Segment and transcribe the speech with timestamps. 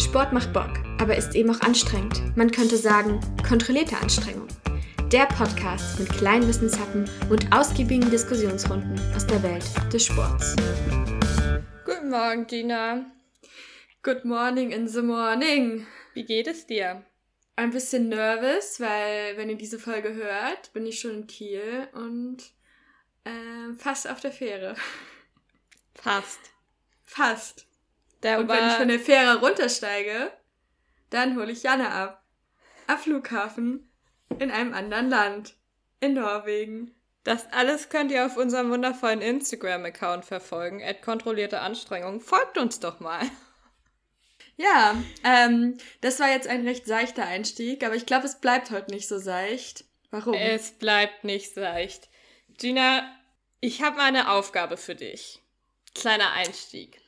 [0.00, 2.34] Sport macht Bock, aber ist eben auch anstrengend.
[2.34, 4.48] Man könnte sagen, kontrollierte Anstrengung.
[5.12, 10.56] Der Podcast mit kleinen Wissenshappen und ausgiebigen Diskussionsrunden aus der Welt des Sports.
[11.84, 13.04] Guten Morgen, Gina.
[14.02, 15.86] Good morning in the morning.
[16.14, 17.04] Wie geht es dir?
[17.56, 22.38] Ein bisschen nervös, weil wenn ihr diese Folge hört, bin ich schon in Kiel und
[23.24, 24.74] äh, fast auf der Fähre.
[25.94, 26.40] Fast.
[27.04, 27.69] Fast.
[28.22, 30.30] Der Und wenn ich von der Fähre runtersteige,
[31.10, 32.24] dann hole ich Janne ab.
[32.86, 33.90] Am Flughafen
[34.38, 35.54] in einem anderen Land.
[36.00, 36.94] In Norwegen.
[37.24, 40.82] das alles könnt ihr auf unserem wundervollen Instagram-Account verfolgen.
[40.82, 42.20] At kontrollierte Anstrengung.
[42.20, 43.20] Folgt uns doch mal.
[44.56, 48.90] Ja, ähm, das war jetzt ein recht seichter Einstieg, aber ich glaube, es bleibt heute
[48.90, 49.84] nicht so seicht.
[50.10, 50.34] Warum?
[50.34, 52.10] Es bleibt nicht seicht.
[52.58, 53.10] Gina,
[53.60, 55.40] ich habe mal eine Aufgabe für dich.
[55.94, 57.00] Kleiner Einstieg.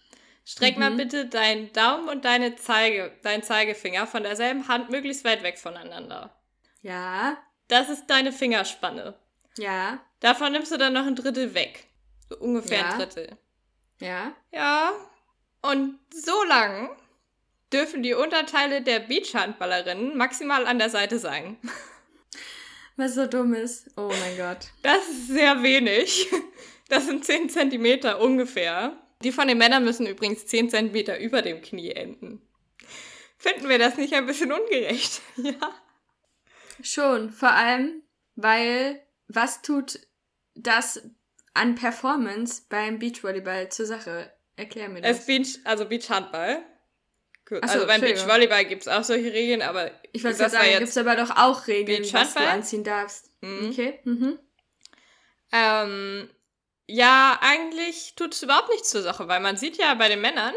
[0.44, 0.96] Streck mal Mhm.
[0.96, 6.34] bitte deinen Daumen und deine Zeige, deinen Zeigefinger von derselben Hand möglichst weit weg voneinander.
[6.82, 7.36] ja,
[7.68, 9.14] Das ist deine Fingerspanne.
[9.56, 11.86] ja, Davon nimmst du dann noch ein Drittel weg.
[12.28, 12.88] So ungefähr Ja.
[12.90, 13.36] ein Drittel.
[14.00, 14.32] ja.
[14.52, 14.92] Ja.
[15.62, 16.90] Und so lang
[17.72, 21.56] dürfen die Unterteile der Beachhandballerinnen maximal an der Seite sein.
[22.96, 23.90] Was so dumm ist.
[23.96, 24.68] Oh mein Gott.
[24.82, 26.28] Das ist sehr wenig.
[26.88, 28.96] Das sind 10 Zentimeter ungefähr.
[29.22, 32.42] Die von den Männern müssen übrigens 10 Zentimeter über dem Knie enden.
[33.38, 35.20] Finden wir das nicht ein bisschen ungerecht?
[35.36, 35.74] Ja.
[36.82, 38.02] Schon, vor allem,
[38.34, 40.00] weil was tut
[40.54, 41.02] das
[41.54, 44.32] an Performance beim Beachvolleyball zur Sache?
[44.56, 45.20] Erklär mir das.
[45.20, 46.62] Es Beach, also Beachhandball.
[47.48, 48.00] Gut, Ach so, also beim.
[48.00, 51.66] Beachvolleyball gibt es auch solche Regeln, aber ich wollte gerade sagen, gibt's aber doch auch
[51.66, 53.30] Regeln, was du anziehen darfst.
[53.42, 53.70] Mhm.
[53.70, 54.00] Okay.
[54.04, 54.38] Mhm.
[55.52, 56.30] Ähm,
[56.92, 60.54] ja, eigentlich tut es überhaupt nichts zur Sache, weil man sieht ja bei den Männern,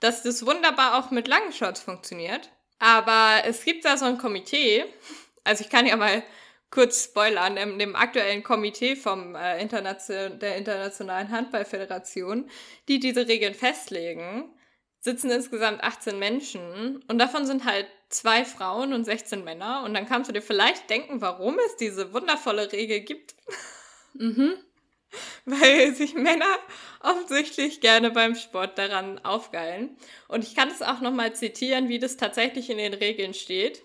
[0.00, 2.50] dass das wunderbar auch mit langen Shorts funktioniert.
[2.78, 4.84] Aber es gibt da so ein Komitee,
[5.44, 6.22] also ich kann ja mal
[6.70, 12.50] kurz spoilern, in dem aktuellen Komitee vom äh, Internation der Internationalen Handballföderation,
[12.88, 14.54] die diese Regeln festlegen,
[15.00, 19.82] sitzen insgesamt 18 Menschen und davon sind halt zwei Frauen und 16 Männer.
[19.84, 23.34] Und dann kannst du dir vielleicht denken, warum es diese wundervolle Regel gibt
[24.14, 24.54] Mhm.
[25.44, 26.58] weil sich Männer
[27.00, 29.96] offensichtlich gerne beim Sport daran aufgeilen.
[30.28, 33.82] Und ich kann es auch nochmal zitieren, wie das tatsächlich in den Regeln steht.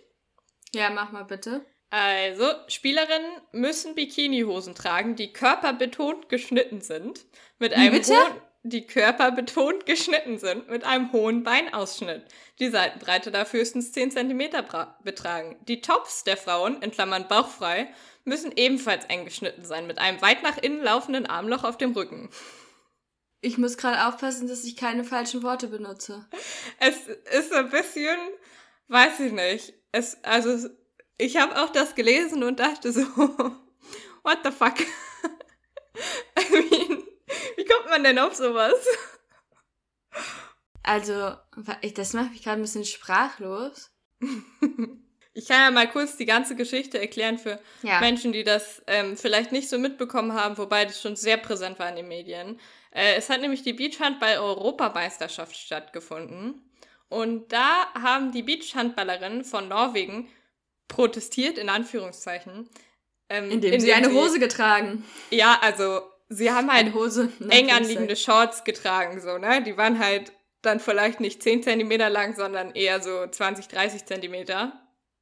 [0.73, 1.65] Ja, mach mal bitte.
[1.89, 7.25] Also, Spielerinnen müssen Bikinihosen tragen, die körperbetont geschnitten sind,
[7.57, 8.13] mit Wie einem bitte?
[8.65, 12.25] Die körperbetont geschnitten sind, mit einem hohen Beinausschnitt.
[12.59, 14.49] Die Seitenbreite darf höchstens 10 cm
[15.03, 15.55] betragen.
[15.67, 17.93] Die Tops der Frauen, in Klammern bauchfrei,
[18.23, 22.29] müssen ebenfalls eng geschnitten sein, mit einem weit nach innen laufenden Armloch auf dem Rücken.
[23.39, 26.25] Ich muss gerade aufpassen, dass ich keine falschen Worte benutze.
[26.79, 28.17] Es ist ein bisschen,
[28.87, 29.73] weiß ich nicht.
[29.91, 30.69] Es, also,
[31.19, 33.01] ich habe auch das gelesen und dachte so,
[34.23, 34.79] what the fuck?
[36.39, 36.84] I mean,
[37.85, 38.73] kommt man denn auf sowas?
[40.83, 41.35] Also,
[41.95, 43.91] das macht mich gerade ein bisschen sprachlos.
[45.37, 47.99] Ich kann ja mal kurz die ganze Geschichte erklären für Ja.
[47.99, 51.89] Menschen, die das ähm, vielleicht nicht so mitbekommen haben, wobei das schon sehr präsent war
[51.89, 52.57] in den Medien.
[52.91, 56.61] Äh, es hat nämlich die Beachhandball-Europameisterschaft stattgefunden.
[57.09, 60.29] Und da haben die Beachhandballerinnen von Norwegen
[60.87, 62.69] protestiert, in Anführungszeichen.
[63.27, 65.03] Ähm, Indem sie eine Hose getragen.
[65.31, 67.31] Ja, also sie haben halt Hose.
[67.49, 69.63] eng anliegende Shorts getragen, so, ne?
[69.63, 70.31] Die waren halt
[70.61, 74.73] dann vielleicht nicht 10 Zentimeter lang, sondern eher so 20, 30 Zentimeter.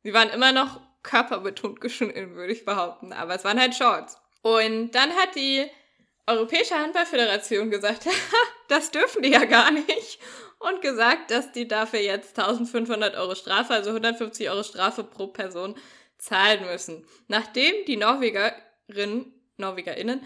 [0.03, 4.18] Sie waren immer noch körperbetont geschnitten, würde ich behaupten, aber es waren halt Shorts.
[4.41, 5.66] Und dann hat die
[6.25, 8.14] Europäische Handballföderation gesagt, "Haha,
[8.70, 10.20] das dürfen die ja gar nicht.
[10.59, 15.75] Und gesagt, dass die dafür jetzt 1500 Euro Strafe, also 150 Euro Strafe pro Person
[16.18, 17.06] zahlen müssen.
[17.28, 20.25] Nachdem die Norwegerinnen, NorwegerInnen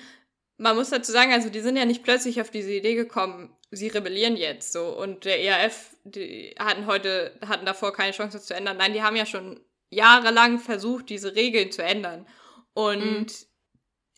[0.58, 3.88] man muss dazu sagen, also die sind ja nicht plötzlich auf diese Idee gekommen, sie
[3.88, 8.78] rebellieren jetzt so und der ERF, die hatten heute, hatten davor keine Chance zu ändern.
[8.78, 9.60] Nein, die haben ja schon
[9.90, 12.28] jahrelang versucht, diese Regeln zu ändern.
[12.74, 13.48] Und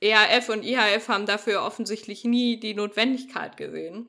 [0.02, 4.08] ERF und IHF haben dafür offensichtlich nie die Notwendigkeit gesehen.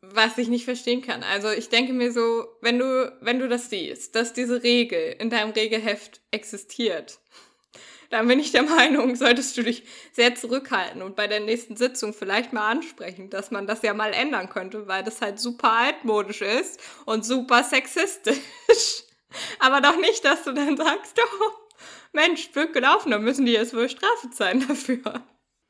[0.00, 1.22] Was ich nicht verstehen kann.
[1.22, 5.30] Also ich denke mir so, wenn du, wenn du das siehst, dass diese Regel in
[5.30, 7.20] deinem Regelheft existiert,
[8.10, 12.14] dann bin ich der Meinung, solltest du dich sehr zurückhalten und bei der nächsten Sitzung
[12.14, 16.40] vielleicht mal ansprechen, dass man das ja mal ändern könnte, weil das halt super altmodisch
[16.40, 18.38] ist und super sexistisch.
[19.58, 21.50] Aber doch nicht, dass du dann sagst, oh,
[22.12, 25.22] Mensch, blöd gelaufen, dann müssen die jetzt wohl Strafe zahlen dafür.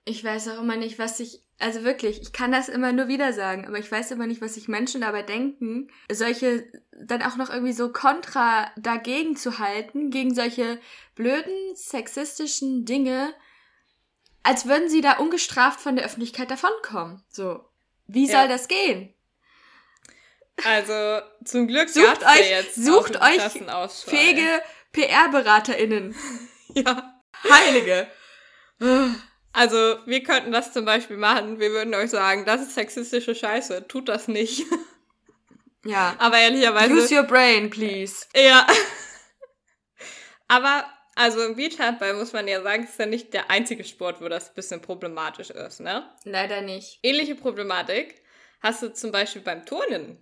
[0.08, 3.34] Ich weiß auch immer nicht, was ich, also wirklich, ich kann das immer nur wieder
[3.34, 7.50] sagen, aber ich weiß immer nicht, was sich Menschen dabei denken, solche, dann auch noch
[7.50, 10.80] irgendwie so kontra dagegen zu halten, gegen solche
[11.14, 13.34] blöden, sexistischen Dinge,
[14.42, 17.22] als würden sie da ungestraft von der Öffentlichkeit davonkommen.
[17.28, 17.68] So.
[18.06, 18.48] Wie soll ja.
[18.48, 19.12] das gehen?
[20.64, 23.42] Also, zum Glück sucht euch, jetzt sucht euch
[24.06, 24.62] fähige
[24.92, 26.16] PR-BeraterInnen.
[26.74, 27.20] ja.
[27.44, 28.08] Heilige.
[29.52, 31.58] Also, wir könnten das zum Beispiel machen.
[31.58, 33.88] Wir würden euch sagen, das ist sexistische Scheiße.
[33.88, 34.64] Tut das nicht.
[35.84, 36.16] Ja.
[36.18, 36.92] Aber ehrlicherweise.
[36.92, 38.26] Use your brain, please.
[38.34, 38.66] Ja.
[40.48, 40.84] Aber,
[41.14, 44.48] also im Beachhandball muss man ja sagen, ist ja nicht der einzige Sport, wo das
[44.50, 46.10] ein bisschen problematisch ist, ne?
[46.24, 46.98] Leider nicht.
[47.02, 48.22] Ähnliche Problematik
[48.60, 50.18] hast du zum Beispiel beim Turnen.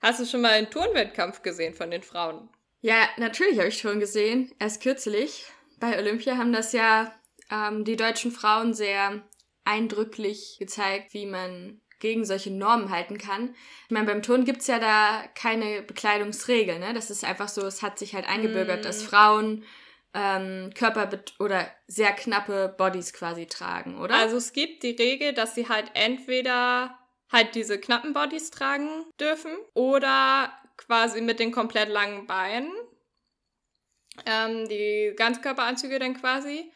[0.00, 2.48] Hast du schon mal einen Turnwettkampf gesehen von den Frauen?
[2.80, 4.52] Ja, natürlich habe ich schon gesehen.
[4.58, 5.46] Erst kürzlich.
[5.78, 7.14] Bei Olympia haben das ja
[7.52, 9.22] ähm, die deutschen Frauen sehr
[9.64, 13.54] eindrücklich gezeigt, wie man gegen solche Normen halten kann.
[13.84, 16.94] Ich meine, beim Turnen gibt's ja da keine Bekleidungsregel, ne?
[16.94, 18.82] Das ist einfach so, es hat sich halt eingebürgert, mm.
[18.82, 19.64] dass Frauen
[20.12, 21.08] ähm, Körper
[21.38, 24.16] oder sehr knappe Bodies quasi tragen, oder?
[24.16, 26.98] Also es gibt die Regel, dass sie halt entweder
[27.30, 32.72] halt diese knappen Bodies tragen dürfen oder quasi mit den komplett langen Beinen.
[34.26, 36.70] Ähm, die Ganzkörperanzüge dann quasi.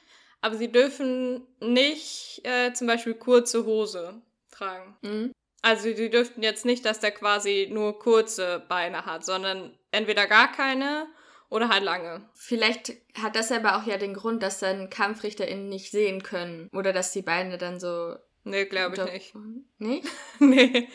[0.46, 4.22] Aber sie dürfen nicht äh, zum Beispiel kurze Hose
[4.52, 4.96] tragen.
[5.02, 5.32] Mhm.
[5.60, 10.52] Also sie dürften jetzt nicht, dass der quasi nur kurze Beine hat, sondern entweder gar
[10.52, 11.08] keine
[11.48, 12.30] oder halt lange.
[12.32, 16.68] Vielleicht hat das aber auch ja den Grund, dass dann KampfrichterInnen nicht sehen können.
[16.72, 18.14] Oder dass die Beine dann so.
[18.44, 19.34] Nee, glaube ich nicht.
[19.78, 20.02] Nee?
[20.38, 20.88] nee.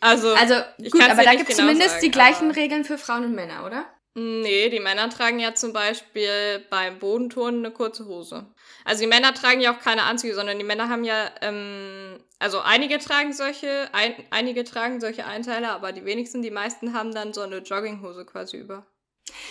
[0.00, 0.54] Also, also
[0.90, 3.66] gut, aber da gibt es genau zumindest sagen, die gleichen Regeln für Frauen und Männer,
[3.66, 3.84] oder?
[4.16, 8.46] Nee, die Männer tragen ja zum Beispiel beim Bodenturnen eine kurze Hose.
[8.84, 12.60] Also die Männer tragen ja auch keine Anzüge, sondern die Männer haben ja, ähm, also
[12.60, 17.34] einige tragen solche, ein, einige tragen solche Einteile, aber die wenigsten, die meisten haben dann
[17.34, 18.86] so eine Jogginghose quasi über.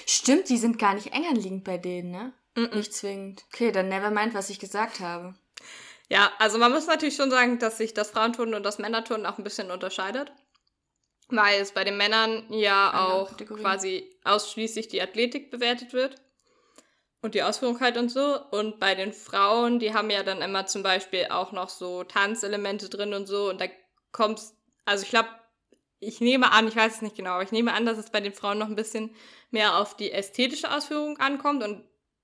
[0.06, 2.33] Stimmt, die sind gar nicht eng anliegend bei denen, ne?
[2.56, 2.75] Mm -mm.
[2.75, 3.44] Nicht zwingend.
[3.54, 5.36] Okay, dann never mind, was ich gesagt habe.
[6.09, 9.38] Ja, also man muss natürlich schon sagen, dass sich das Frauenturnen und das Männerturnen auch
[9.38, 10.31] ein bisschen unterscheidet.
[11.35, 13.62] Weil es bei den Männern ja auch Kategorie.
[13.62, 16.15] quasi ausschließlich die Athletik bewertet wird.
[17.21, 18.39] Und die Ausführung halt und so.
[18.51, 22.89] Und bei den Frauen, die haben ja dann immer zum Beispiel auch noch so Tanzelemente
[22.89, 23.50] drin und so.
[23.50, 23.65] Und da
[24.12, 25.30] kommst, also ich glaube,
[26.00, 28.19] ich nehme an, ich weiß es nicht genau, aber ich nehme an, dass es bei
[28.19, 29.15] den Frauen noch ein bisschen
[29.51, 31.63] mehr auf die ästhetische Ausführung ankommt.
[31.63, 31.83] Und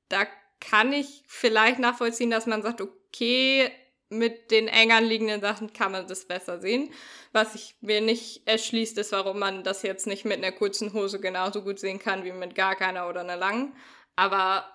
[0.10, 0.28] da
[0.60, 3.72] kann ich vielleicht nachvollziehen, dass man sagt, okay,
[4.10, 6.92] mit den eng anliegenden Sachen kann man das besser sehen.
[7.32, 11.20] Was ich mir nicht erschließt, ist, warum man das jetzt nicht mit einer kurzen Hose
[11.20, 13.76] genauso gut sehen kann wie mit gar keiner oder einer langen.
[14.16, 14.66] Aber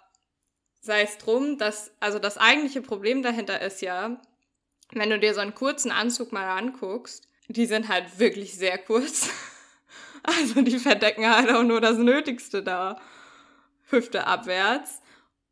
[0.80, 4.20] sei es drum, dass, also das eigentliche Problem dahinter ist ja,
[4.92, 9.28] wenn du dir so einen kurzen Anzug mal anguckst, die sind halt wirklich sehr kurz.
[10.26, 12.98] Also die verdecken halt auch nur das Nötigste da.
[13.90, 15.02] Hüfte abwärts.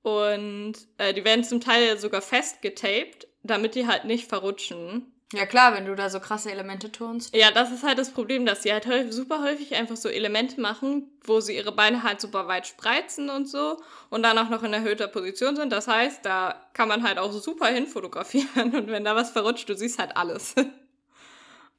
[0.01, 5.13] Und äh, die werden zum Teil sogar festgetaped, damit die halt nicht verrutschen.
[5.33, 7.35] Ja klar, wenn du da so krasse Elemente turnst.
[7.35, 11.11] Ja, das ist halt das Problem, dass sie halt super häufig einfach so Elemente machen,
[11.25, 13.79] wo sie ihre Beine halt super weit spreizen und so
[14.11, 15.73] und dann auch noch in erhöhter Position sind.
[15.73, 19.75] Das heißt, da kann man halt auch super hinfotografieren und wenn da was verrutscht, du
[19.75, 20.55] siehst halt alles.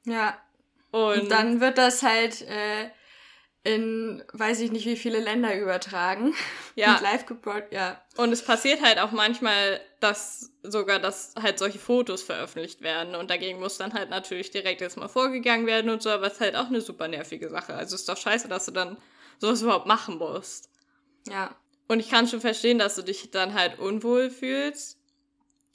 [0.04, 0.36] Ja.
[0.90, 2.90] Und, und dann wird das halt äh,
[3.64, 6.34] in weiß ich nicht wie viele Länder übertragen.
[6.76, 6.96] Ja.
[6.96, 8.02] Und live gebroadcast, ja.
[8.16, 13.30] Und es passiert halt auch manchmal, dass sogar, dass halt solche Fotos veröffentlicht werden und
[13.30, 16.40] dagegen muss dann halt natürlich direkt jetzt mal vorgegangen werden und so, aber es ist
[16.40, 17.74] halt auch eine super nervige Sache.
[17.74, 18.96] Also ist doch scheiße, dass du dann
[19.38, 20.68] sowas überhaupt machen musst.
[21.28, 21.54] Ja.
[21.86, 24.98] Und ich kann schon verstehen, dass du dich dann halt unwohl fühlst.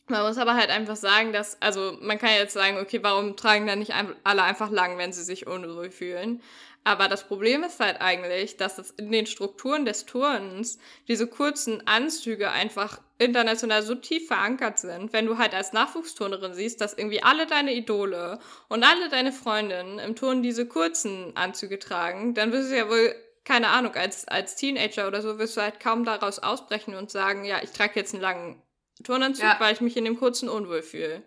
[0.09, 3.67] Man muss aber halt einfach sagen, dass, also man kann jetzt sagen, okay, warum tragen
[3.67, 6.41] dann nicht alle einfach lang, wenn sie sich unwohl fühlen?
[6.83, 11.85] Aber das Problem ist halt eigentlich, dass es in den Strukturen des Turnens diese kurzen
[11.85, 17.21] Anzüge einfach international so tief verankert sind, wenn du halt als Nachwuchsturnerin siehst, dass irgendwie
[17.21, 18.39] alle deine Idole
[18.69, 23.13] und alle deine Freundinnen im Turnen diese kurzen Anzüge tragen, dann wirst du ja wohl,
[23.43, 27.43] keine Ahnung, als, als Teenager oder so, wirst du halt kaum daraus ausbrechen und sagen,
[27.43, 28.61] ja, ich trage jetzt einen langen
[29.03, 29.59] Turnanzug, ja.
[29.59, 31.23] weil ich mich in dem kurzen unwohl fühle.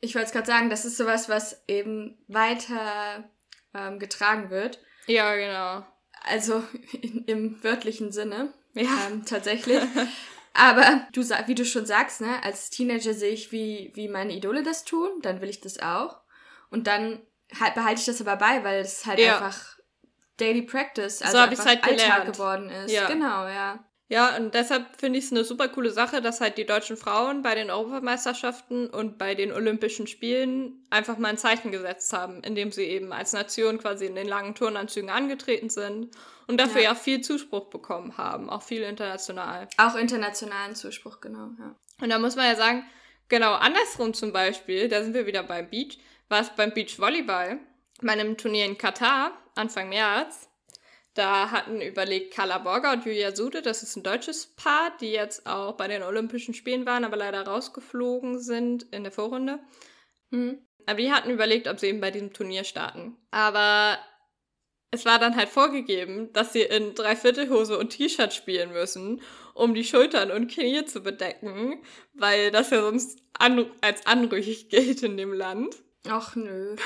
[0.00, 3.24] Ich wollte es gerade sagen, das ist sowas, was eben weiter
[3.74, 4.78] ähm, getragen wird.
[5.06, 5.86] Ja, genau.
[6.22, 6.62] Also
[6.92, 8.52] in, im wörtlichen Sinne.
[8.74, 9.08] Ja.
[9.08, 9.82] Ähm, tatsächlich.
[10.54, 14.62] Aber du wie du schon sagst, ne, als Teenager sehe ich, wie, wie meine Idole
[14.62, 16.20] das tun, dann will ich das auch.
[16.70, 17.20] Und dann
[17.58, 19.36] halt, behalte ich das aber bei, weil es halt ja.
[19.36, 19.78] einfach
[20.36, 22.92] Daily Practice, also so einfach halt Alltag geworden ist.
[22.92, 23.08] Ja.
[23.08, 23.84] Genau, ja.
[24.14, 27.42] Ja, und deshalb finde ich es eine super coole Sache, dass halt die deutschen Frauen
[27.42, 32.70] bei den Europameisterschaften und bei den Olympischen Spielen einfach mal ein Zeichen gesetzt haben, indem
[32.70, 36.16] sie eben als Nation quasi in den langen Turnanzügen angetreten sind
[36.46, 39.66] und dafür ja, ja viel Zuspruch bekommen haben, auch viel international.
[39.78, 41.74] Auch internationalen Zuspruch, genau, ja.
[42.00, 42.84] Und da muss man ja sagen,
[43.28, 47.58] genau andersrum zum Beispiel, da sind wir wieder beim Beach, war es beim Beachvolleyball,
[48.00, 50.48] bei einem Turnier in Katar, Anfang März,
[51.14, 55.46] da hatten überlegt Carla Borger und Julia Sude, das ist ein deutsches Paar, die jetzt
[55.46, 59.60] auch bei den Olympischen Spielen waren, aber leider rausgeflogen sind in der Vorrunde.
[60.30, 60.58] Mhm.
[60.86, 63.16] Aber die hatten überlegt, ob sie eben bei diesem Turnier starten.
[63.30, 63.98] Aber
[64.90, 69.22] es war dann halt vorgegeben, dass sie in Dreiviertelhose und T-Shirt spielen müssen,
[69.54, 75.02] um die Schultern und Knie zu bedecken, weil das ja sonst an als anrüchig gilt
[75.02, 75.76] in dem Land.
[76.08, 76.76] Ach nö.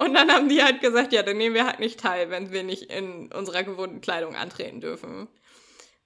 [0.00, 2.62] Und dann haben die halt gesagt, ja, dann nehmen wir halt nicht teil, wenn wir
[2.62, 5.28] nicht in unserer gewohnten Kleidung antreten dürfen.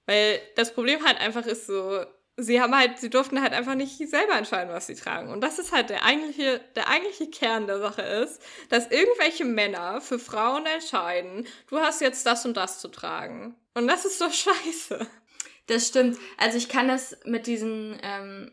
[0.05, 2.03] Weil das Problem halt einfach ist so,
[2.35, 5.29] sie haben halt, sie durften halt einfach nicht selber entscheiden, was sie tragen.
[5.31, 10.01] Und das ist halt der eigentliche, der eigentliche Kern der Sache ist, dass irgendwelche Männer
[10.01, 13.55] für Frauen entscheiden, du hast jetzt das und das zu tragen.
[13.75, 15.07] Und das ist doch scheiße.
[15.67, 16.17] Das stimmt.
[16.35, 18.51] Also ich kann das mit diesen ähm,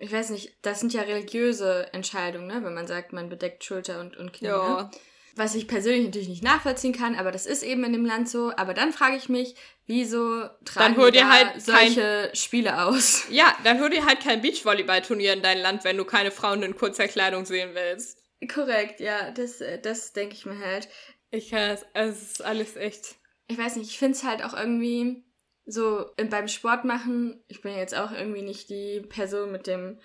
[0.00, 2.64] ich weiß nicht, das sind ja religiöse Entscheidungen, ne?
[2.64, 4.48] wenn man sagt, man bedeckt Schulter und, und Knie.
[4.48, 4.82] Ja.
[4.82, 4.90] Ne?
[5.36, 8.52] Was ich persönlich natürlich nicht nachvollziehen kann, aber das ist eben in dem Land so.
[8.56, 9.54] Aber dann frage ich mich,
[9.86, 13.26] wieso tragen dann da halt solche kein, Spiele aus?
[13.30, 16.76] Ja, dann hol dir halt kein Beachvolleyball-Turnier in dein Land, wenn du keine Frauen in
[16.76, 18.18] kurzer Kleidung sehen willst.
[18.52, 20.88] Korrekt, ja, das, das denke ich mir halt.
[21.30, 23.16] Ich kann es, es ist alles echt.
[23.46, 25.24] Ich weiß nicht, ich finde es halt auch irgendwie
[25.66, 29.98] so beim Sport machen, ich bin jetzt auch irgendwie nicht die Person mit dem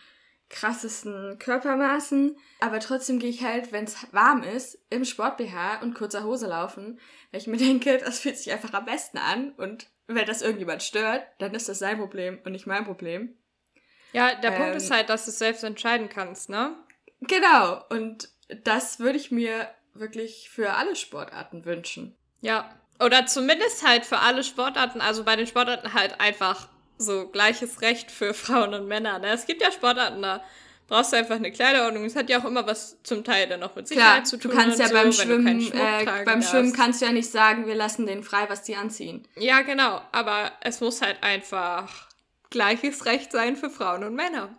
[0.50, 5.96] krassesten Körpermaßen, aber trotzdem gehe ich halt, wenn es warm ist, im Sport BH und
[5.96, 7.00] kurzer Hose laufen,
[7.32, 10.84] weil ich mir denke, das fühlt sich einfach am besten an und wenn das irgendjemand
[10.84, 13.36] stört, dann ist das sein Problem und nicht mein Problem.
[14.14, 16.76] Ja, der ähm, Punkt ist halt, dass du es selbst entscheiden kannst, ne?
[17.22, 18.30] Genau, und
[18.64, 22.16] das würde ich mir wirklich für alle Sportarten wünschen.
[22.42, 27.82] Ja, oder zumindest halt für alle Sportarten, also bei den Sportarten halt einfach so gleiches
[27.82, 29.20] Recht für Frauen und Männer.
[29.20, 29.34] Ne?
[29.34, 30.42] Es gibt ja Sportarten, da
[30.88, 32.06] brauchst du einfach eine Kleiderordnung.
[32.06, 34.52] Es hat ja auch immer was zum Teil dann noch mit Sicherheit Klar, zu tun.
[34.52, 37.76] Du kannst ja so, beim Schwimmen, äh, beim Schwimmen kannst du ja nicht sagen, wir
[37.76, 39.28] lassen den frei, was die anziehen.
[39.36, 40.02] Ja, genau.
[40.12, 42.10] Aber es muss halt einfach
[42.50, 44.50] gleiches Recht sein für Frauen und Männer.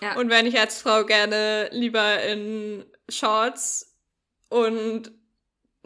[0.00, 0.16] Ja.
[0.16, 3.94] Und wenn ich als Frau gerne lieber in Shorts
[4.48, 5.12] und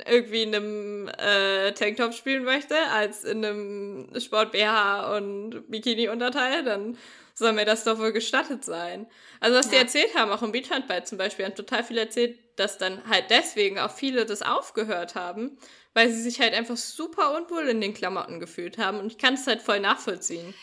[0.07, 6.97] irgendwie in einem äh, Tanktop spielen möchte, als in einem Sport-BH und Bikini-Unterteil, dann
[7.35, 9.07] soll mir das doch wohl gestattet sein.
[9.41, 9.73] Also was ja.
[9.73, 13.27] die erzählt haben, auch im Beachhandball zum Beispiel, haben total viel erzählt, dass dann halt
[13.31, 15.59] deswegen auch viele das aufgehört haben,
[15.95, 18.99] weil sie sich halt einfach super unwohl in den Klamotten gefühlt haben.
[18.99, 20.55] Und ich kann es halt voll nachvollziehen.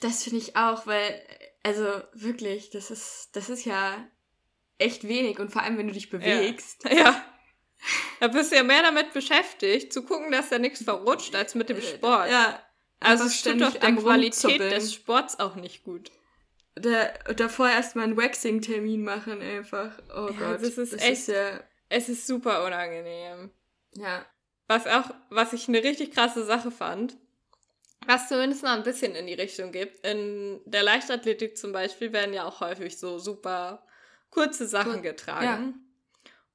[0.00, 1.22] Das finde ich auch, weil,
[1.62, 3.96] also wirklich, das ist, das ist ja
[4.78, 6.84] echt wenig und vor allem, wenn du dich bewegst.
[6.84, 6.96] Ja.
[6.96, 7.24] ja.
[8.20, 11.68] Da bist du ja mehr damit beschäftigt, zu gucken, dass da nichts verrutscht, als mit
[11.68, 12.30] dem äh, Sport.
[12.30, 12.62] Ja.
[13.00, 16.10] Also es tut doch der Qualität des Sports auch nicht gut.
[16.74, 19.90] Da, davor erstmal einen Waxing-Termin machen einfach.
[20.14, 20.62] Oh ja, Gott.
[20.62, 21.12] Das ist das echt.
[21.12, 21.60] Ist ja
[21.90, 23.50] es ist super unangenehm.
[23.94, 24.24] Ja.
[24.68, 27.16] Was auch, was ich eine richtig krasse Sache fand,
[28.06, 30.06] was zumindest mal ein bisschen in die Richtung gibt.
[30.06, 33.84] In der Leichtathletik zum Beispiel werden ja auch häufig so super
[34.30, 35.44] kurze Sachen getragen.
[35.44, 35.89] Ja.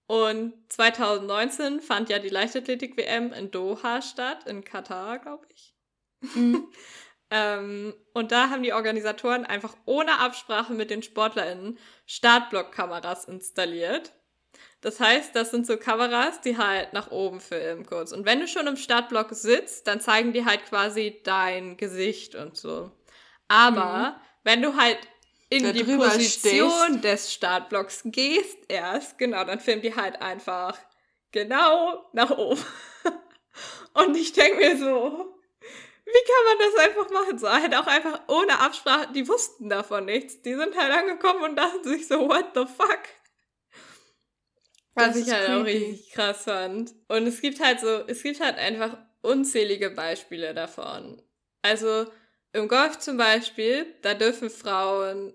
[0.08, 5.76] Und 2019 fand ja die Leichtathletik-WM in Doha statt, in Katar, glaube ich.
[6.22, 6.68] Mhm.
[7.32, 14.14] ähm, und da haben die Organisatoren einfach ohne Absprache mit den SportlerInnen Startblockkameras installiert.
[14.82, 18.12] Das heißt, das sind so Kameras, die halt nach oben filmen kurz.
[18.12, 22.56] Und wenn du schon im Startblock sitzt, dann zeigen die halt quasi dein Gesicht und
[22.56, 22.92] so.
[23.48, 24.22] Aber mhm.
[24.44, 25.00] wenn du halt
[25.56, 27.04] in die Position stehst.
[27.04, 30.78] des Startblocks gehst erst, genau, dann filmt die halt einfach
[31.32, 32.64] genau nach oben.
[33.94, 35.36] Und ich denke mir so,
[36.06, 37.38] wie kann man das einfach machen?
[37.38, 40.42] So halt auch einfach ohne Absprache, die wussten davon nichts.
[40.42, 43.00] Die sind halt angekommen und dachten sich so, what the fuck?
[44.94, 45.60] Was ich halt creepy.
[45.60, 46.94] auch richtig krass fand.
[47.08, 51.22] Und es gibt halt so, es gibt halt einfach unzählige Beispiele davon.
[51.62, 52.06] Also,
[52.54, 55.34] im Golf zum Beispiel, da dürfen Frauen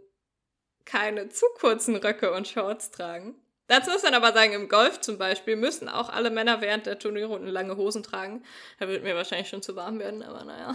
[0.85, 3.35] keine zu kurzen Röcke und Shorts tragen.
[3.67, 6.99] Dazu muss man aber sagen, im Golf zum Beispiel müssen auch alle Männer während der
[6.99, 8.43] Turnierrunden lange Hosen tragen.
[8.81, 10.75] Da wird mir wahrscheinlich schon zu warm werden, aber naja.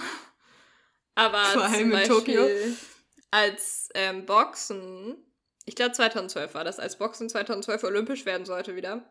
[1.16, 2.48] Aber Vor allem in Tokio.
[3.32, 5.18] Als ähm, Boxen,
[5.66, 9.04] ich glaube 2012 war das, als Boxen 2012 olympisch werden sollte wieder,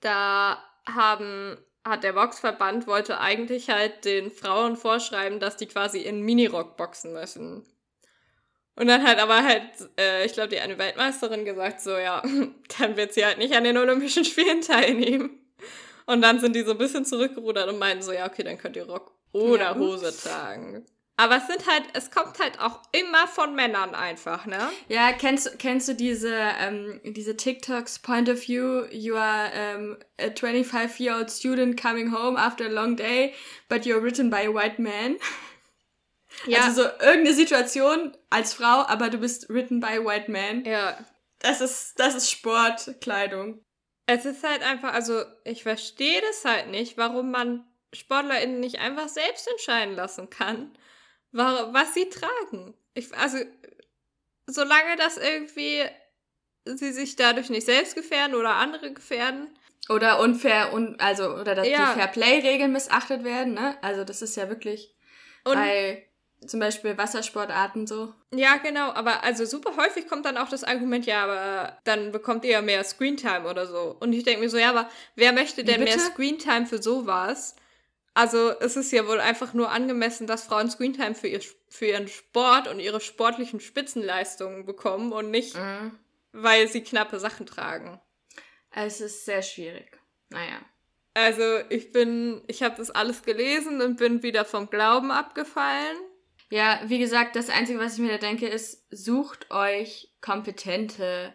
[0.00, 6.20] da haben hat der Boxverband wollte eigentlich halt den Frauen vorschreiben, dass die quasi in
[6.20, 7.64] Minirock boxen müssen.
[8.80, 9.62] Und dann hat aber halt,
[9.98, 12.22] äh, ich glaube, die eine Weltmeisterin gesagt, so ja,
[12.78, 15.38] dann wird sie halt nicht an den Olympischen Spielen teilnehmen.
[16.06, 18.76] Und dann sind die so ein bisschen zurückgerudert und meinen so, ja, okay, dann könnt
[18.76, 20.86] ihr Rock oder ja, Hose tragen.
[21.18, 24.70] Aber es sind halt, es kommt halt auch immer von Männern einfach, ne?
[24.88, 30.28] Ja, kennst, kennst du diese, ähm, diese TikToks Point of View, you are um, a
[30.28, 33.34] 25-year-old student coming home after a long day,
[33.68, 35.16] but you're written by a white man?
[36.46, 36.64] Ja.
[36.64, 40.64] Also so irgendeine Situation als Frau, aber du bist written by a white man.
[40.64, 40.98] Ja.
[41.40, 43.64] Das ist, das ist Sportkleidung.
[44.06, 49.08] Es ist halt einfach, also ich verstehe das halt nicht, warum man SportlerInnen nicht einfach
[49.08, 50.72] selbst entscheiden lassen kann
[51.32, 52.74] was sie tragen.
[52.94, 53.38] Ich, also,
[54.46, 55.84] solange das irgendwie
[56.64, 59.48] sie sich dadurch nicht selbst gefährden oder andere gefährden.
[59.88, 61.92] Oder unfair, un, also, oder dass ja.
[61.92, 63.78] die Fair-Play-Regeln missachtet werden, ne?
[63.82, 64.94] Also, das ist ja wirklich
[65.44, 66.06] und bei
[66.46, 68.14] zum Beispiel Wassersportarten so.
[68.34, 72.44] Ja, genau, aber also super häufig kommt dann auch das Argument, ja, aber dann bekommt
[72.44, 73.96] ihr ja mehr Screentime oder so.
[74.00, 77.56] Und ich denke mir so, ja, aber wer möchte denn mehr Screentime für sowas?
[78.14, 82.08] Also es ist ja wohl einfach nur angemessen, dass Frauen Screentime für, ihr, für ihren
[82.08, 85.92] Sport und ihre sportlichen Spitzenleistungen bekommen und nicht, mhm.
[86.32, 88.00] weil sie knappe Sachen tragen.
[88.70, 89.98] Es ist sehr schwierig.
[90.30, 90.60] Naja.
[91.14, 95.96] Also ich bin, ich habe das alles gelesen und bin wieder vom Glauben abgefallen.
[96.50, 101.34] Ja, wie gesagt, das Einzige, was ich mir da denke, ist, sucht euch kompetente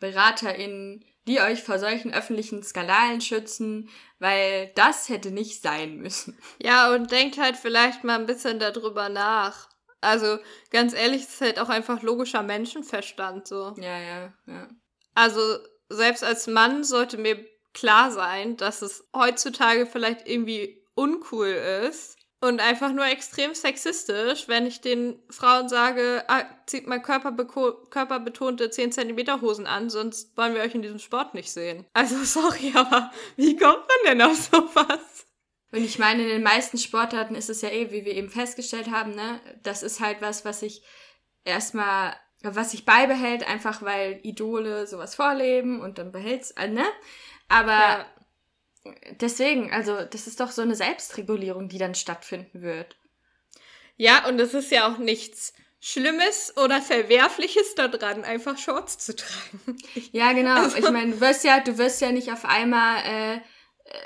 [0.00, 6.38] BeraterInnen, die euch vor solchen öffentlichen Skandalen schützen, weil das hätte nicht sein müssen.
[6.62, 9.68] Ja, und denkt halt vielleicht mal ein bisschen darüber nach.
[10.00, 10.38] Also,
[10.70, 13.74] ganz ehrlich, es ist halt auch einfach logischer Menschenverstand so.
[13.78, 14.68] Ja, ja, ja.
[15.14, 15.40] Also,
[15.88, 22.60] selbst als Mann sollte mir klar sein, dass es heutzutage vielleicht irgendwie uncool ist, und
[22.60, 29.40] einfach nur extrem sexistisch, wenn ich den Frauen sage, ah, zieht mal körperbetonte 10 cm
[29.40, 31.86] Hosen an, sonst wollen wir euch in diesem Sport nicht sehen.
[31.94, 35.26] Also sorry, aber wie kommt man denn auf sowas?
[35.72, 38.90] Und ich meine, in den meisten Sportarten ist es ja eh, wie wir eben festgestellt
[38.90, 40.82] haben, ne, das ist halt was, was sich
[41.44, 46.84] erstmal, was sich beibehält, einfach weil Idole sowas vorleben und dann behält's, äh, ne?
[47.48, 48.06] Aber ja
[49.20, 52.96] deswegen, also das ist doch so eine Selbstregulierung, die dann stattfinden wird.
[53.96, 59.76] Ja, und es ist ja auch nichts Schlimmes oder Verwerfliches daran, einfach Shorts zu tragen.
[60.12, 60.62] Ja, genau.
[60.62, 60.78] Also.
[60.78, 63.40] Ich meine, du wirst ja, du wirst ja nicht auf einmal, äh,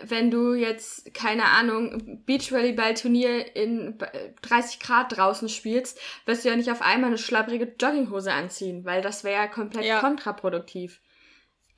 [0.02, 3.96] wenn du jetzt, keine Ahnung, Beachvolleyball-Turnier in
[4.42, 9.00] 30 Grad draußen spielst, wirst du ja nicht auf einmal eine schlapprige Jogginghose anziehen, weil
[9.00, 10.00] das wäre ja komplett ja.
[10.00, 11.00] kontraproduktiv.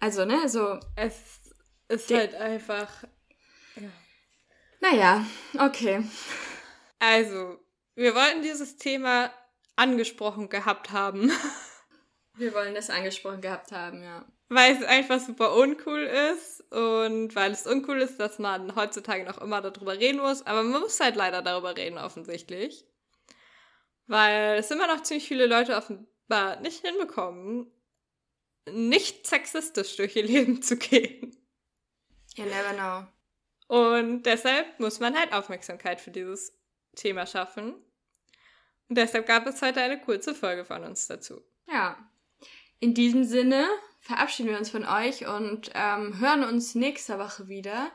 [0.01, 0.81] Also, ne, so.
[0.97, 1.40] Es
[1.91, 2.89] ist halt einfach.
[3.77, 3.91] Ja.
[4.81, 5.27] Naja,
[5.59, 6.05] okay.
[6.99, 7.59] Also,
[7.95, 9.33] wir wollten dieses Thema
[9.77, 11.31] angesprochen gehabt haben.
[12.35, 14.25] Wir wollen das angesprochen gehabt haben, ja.
[14.49, 19.39] Weil es einfach super uncool ist und weil es uncool ist, dass man heutzutage noch
[19.39, 20.47] immer darüber reden muss.
[20.47, 22.87] Aber man muss halt leider darüber reden, offensichtlich.
[24.07, 27.71] Weil es immer noch ziemlich viele Leute offenbar nicht hinbekommen,
[28.71, 31.37] nicht sexistisch durch ihr Leben zu gehen.
[32.37, 33.07] You never know.
[33.69, 36.59] Und deshalb muss man halt Aufmerksamkeit für dieses
[36.97, 37.75] Thema schaffen.
[38.89, 41.41] Und deshalb gab es heute eine kurze Folge von uns dazu.
[41.69, 41.97] Ja.
[42.81, 43.69] In diesem Sinne
[44.01, 47.93] verabschieden wir uns von euch und ähm, hören uns nächste Woche wieder.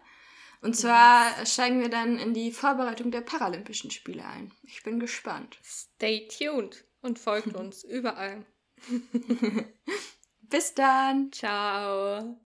[0.61, 1.53] Und zwar yes.
[1.53, 4.51] steigen wir dann in die Vorbereitung der Paralympischen Spiele ein.
[4.63, 5.59] Ich bin gespannt.
[5.63, 8.45] Stay tuned und folgt uns überall.
[10.41, 11.31] Bis dann.
[11.31, 12.39] Ciao.